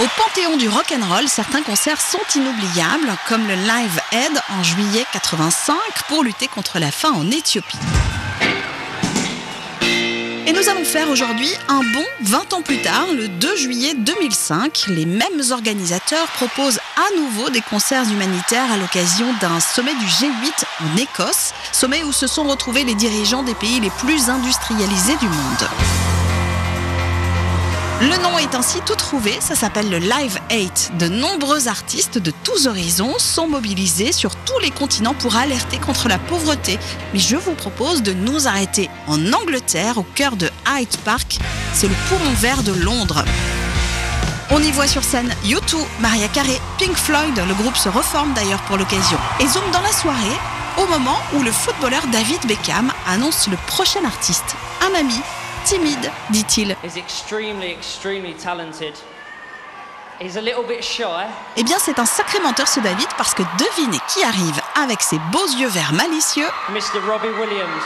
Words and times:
Au 0.00 0.06
panthéon 0.16 0.56
du 0.56 0.70
rock 0.70 0.90
and 0.96 1.06
roll, 1.06 1.28
certains 1.28 1.62
concerts 1.62 2.00
sont 2.00 2.18
inoubliables, 2.34 3.14
comme 3.28 3.46
le 3.46 3.54
Live 3.54 4.00
Aid 4.12 4.40
en 4.48 4.62
juillet 4.62 5.04
85 5.12 5.76
pour 6.08 6.24
lutter 6.24 6.48
contre 6.48 6.78
la 6.78 6.90
faim 6.90 7.12
en 7.14 7.30
Éthiopie. 7.30 7.76
Et 10.46 10.52
nous 10.54 10.68
allons 10.70 10.84
faire 10.84 11.10
aujourd'hui 11.10 11.50
un 11.68 11.82
bon 11.92 12.04
20 12.22 12.54
ans 12.54 12.62
plus 12.62 12.80
tard, 12.80 13.08
le 13.14 13.28
2 13.28 13.56
juillet 13.56 13.92
2005. 13.94 14.86
Les 14.88 15.04
mêmes 15.04 15.42
organisateurs 15.50 16.26
proposent 16.28 16.80
à 16.96 17.16
nouveau 17.18 17.50
des 17.50 17.60
concerts 17.60 18.10
humanitaires 18.10 18.72
à 18.72 18.78
l'occasion 18.78 19.26
d'un 19.42 19.60
sommet 19.60 19.94
du 19.94 20.06
G8 20.06 20.64
en 20.80 20.96
Écosse, 20.96 21.52
sommet 21.70 22.02
où 22.02 22.12
se 22.12 22.26
sont 22.26 22.44
retrouvés 22.44 22.84
les 22.84 22.94
dirigeants 22.94 23.42
des 23.42 23.54
pays 23.54 23.78
les 23.78 23.90
plus 23.90 24.30
industrialisés 24.30 25.16
du 25.16 25.28
monde. 25.28 25.68
Le 28.02 28.20
nom 28.20 28.36
est 28.36 28.56
ainsi 28.56 28.80
tout 28.84 28.96
ça 29.40 29.54
s'appelle 29.54 29.90
le 29.90 29.98
Live 29.98 30.38
8. 30.50 30.92
De 30.98 31.06
nombreux 31.06 31.68
artistes 31.68 32.16
de 32.16 32.32
tous 32.44 32.66
horizons 32.66 33.18
sont 33.18 33.46
mobilisés 33.46 34.10
sur 34.10 34.34
tous 34.36 34.58
les 34.60 34.70
continents 34.70 35.12
pour 35.12 35.36
alerter 35.36 35.76
contre 35.76 36.08
la 36.08 36.18
pauvreté. 36.18 36.78
Mais 37.12 37.18
je 37.18 37.36
vous 37.36 37.52
propose 37.52 38.02
de 38.02 38.14
nous 38.14 38.48
arrêter 38.48 38.88
en 39.06 39.32
Angleterre, 39.34 39.98
au 39.98 40.02
cœur 40.02 40.36
de 40.36 40.48
Hyde 40.66 40.96
Park. 41.04 41.38
C'est 41.74 41.88
le 41.88 41.94
poumon 42.08 42.32
vert 42.36 42.62
de 42.62 42.72
Londres. 42.72 43.22
On 44.50 44.62
y 44.62 44.70
voit 44.70 44.88
sur 44.88 45.04
scène 45.04 45.30
U2, 45.44 45.76
Maria 46.00 46.28
Carey, 46.28 46.60
Pink 46.78 46.96
Floyd, 46.96 47.38
le 47.46 47.54
groupe 47.54 47.76
se 47.76 47.90
reforme 47.90 48.32
d'ailleurs 48.32 48.62
pour 48.62 48.78
l'occasion. 48.78 49.18
Et 49.40 49.46
zoom 49.46 49.70
dans 49.72 49.82
la 49.82 49.92
soirée, 49.92 50.38
au 50.78 50.86
moment 50.86 51.18
où 51.34 51.42
le 51.42 51.52
footballeur 51.52 52.06
David 52.10 52.40
Beckham 52.46 52.90
annonce 53.06 53.46
le 53.48 53.58
prochain 53.66 54.04
artiste, 54.06 54.56
un 54.80 54.98
ami 54.98 55.20
timide, 55.64 56.10
dit-il. 56.30 56.76
Eh 61.56 61.64
bien, 61.64 61.78
c'est 61.80 61.98
un 61.98 62.06
sacré 62.06 62.38
menteur 62.40 62.68
ce 62.68 62.80
David 62.80 63.08
parce 63.16 63.34
que 63.34 63.42
devinez 63.58 63.98
qui 64.08 64.22
arrive 64.22 64.60
avec 64.80 65.02
ses 65.02 65.18
beaux 65.30 65.46
yeux 65.58 65.68
verts 65.68 65.92
malicieux. 65.92 66.48
Mr. 66.70 67.00
Robbie 67.08 67.28
Williams. 67.40 67.82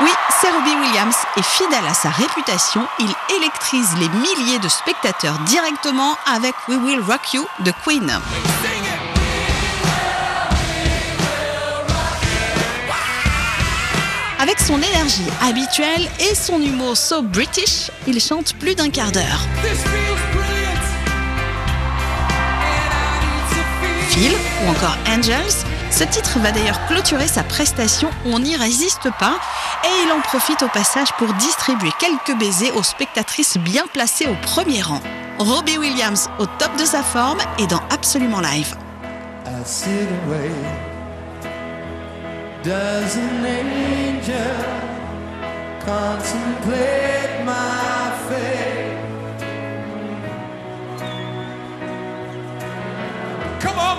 Oui, 0.00 0.10
c'est 0.40 0.50
Robbie 0.50 0.74
Williams 0.76 1.16
et 1.36 1.42
fidèle 1.42 1.86
à 1.86 1.92
sa 1.92 2.08
réputation, 2.10 2.86
il 3.00 3.12
électrise 3.36 3.94
les 3.98 4.08
milliers 4.08 4.58
de 4.58 4.68
spectateurs 4.68 5.38
directement 5.40 6.16
avec 6.26 6.54
We 6.68 6.78
Will 6.78 7.02
Rock 7.02 7.34
You 7.34 7.46
de 7.60 7.72
Queen. 7.84 8.10
Avec 14.40 14.58
son 14.58 14.78
énergie 14.78 15.28
habituelle 15.42 16.08
et 16.18 16.34
son 16.34 16.62
humour 16.62 16.96
so 16.96 17.20
british, 17.20 17.90
il 18.06 18.18
chante 18.22 18.54
plus 18.54 18.74
d'un 18.74 18.88
quart 18.88 19.12
d'heure. 19.12 19.46
Phil 24.08 24.32
ou 24.64 24.70
encore 24.70 24.96
Angels, 25.06 25.66
ce 25.90 26.04
titre 26.04 26.38
va 26.38 26.52
d'ailleurs 26.52 26.86
clôturer 26.86 27.28
sa 27.28 27.42
prestation 27.42 28.08
On 28.24 28.38
n'y 28.38 28.56
résiste 28.56 29.10
pas 29.18 29.38
et 29.84 30.06
il 30.06 30.12
en 30.12 30.20
profite 30.22 30.62
au 30.62 30.68
passage 30.68 31.12
pour 31.18 31.30
distribuer 31.34 31.90
quelques 31.98 32.38
baisers 32.38 32.74
aux 32.74 32.82
spectatrices 32.82 33.58
bien 33.58 33.84
placées 33.92 34.26
au 34.26 34.36
premier 34.40 34.80
rang. 34.80 35.02
Robbie 35.38 35.76
Williams 35.76 36.30
au 36.38 36.46
top 36.46 36.74
de 36.78 36.86
sa 36.86 37.02
forme 37.02 37.40
et 37.58 37.66
dans 37.66 37.82
Absolument 37.90 38.40
Live. 38.40 38.74
Does 42.62 43.16
an 43.16 43.46
angel 43.46 44.36
contemplate 45.80 47.42
my 47.46 48.12
fate? 48.28 48.98
Come 53.60 53.78
on! 53.78 53.96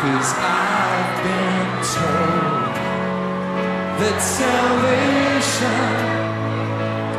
Cause 0.00 0.34
I've 0.38 1.22
been 1.22 1.70
told 1.94 2.74
that 4.00 4.18
salvation 4.20 6.03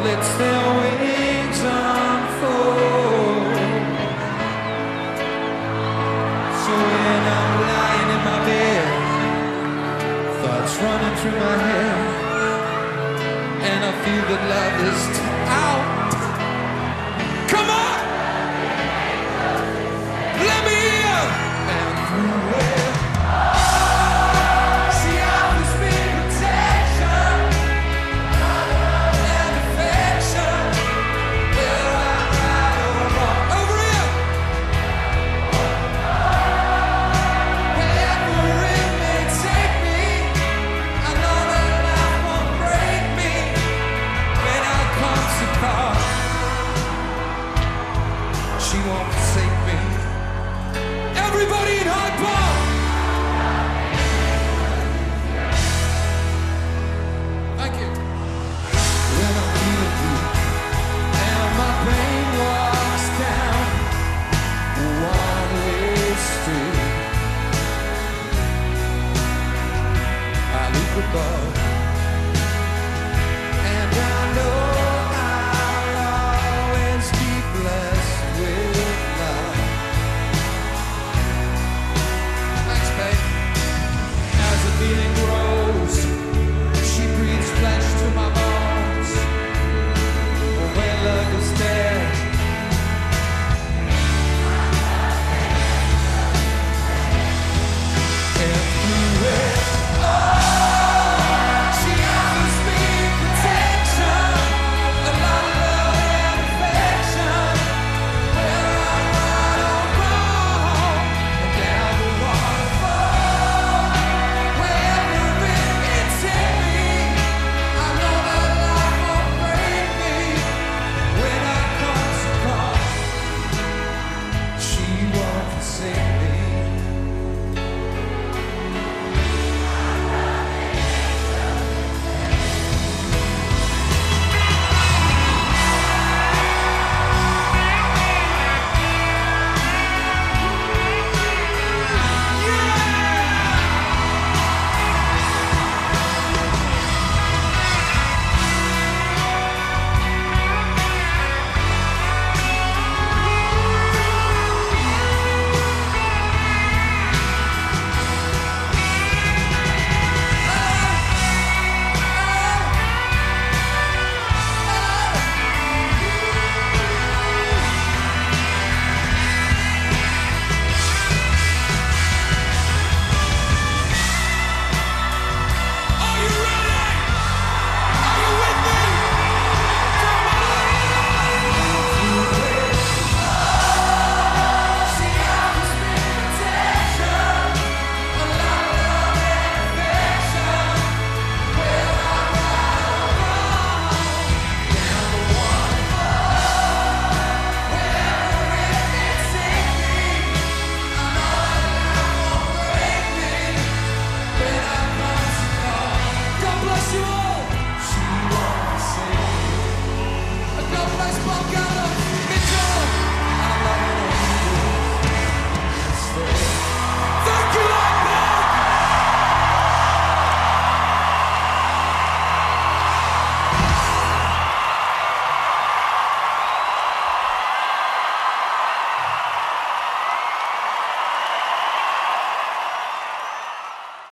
lets 0.05 0.29
their 0.37 0.63
wings 0.81 1.59
unfold. 1.65 3.55
So 6.61 6.73
when 6.93 7.21
I'm 7.37 7.53
lying 7.73 8.09
in 8.15 8.21
my 8.29 8.39
bed, 8.49 8.87
thoughts 10.41 10.73
running 10.83 11.15
through 11.19 11.39
my 11.47 11.57
head, 11.67 11.97
and 13.69 13.79
I 13.89 13.91
feel 14.03 14.23
that 14.29 14.41
love 14.53 14.77
is 14.91 15.01
out. 15.63 16.04
escutar. 70.97 71.54